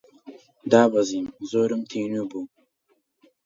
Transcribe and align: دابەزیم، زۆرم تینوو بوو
دابەزیم، 0.71 1.27
زۆرم 1.51 1.81
تینوو 1.89 2.25
بوو 2.31 2.43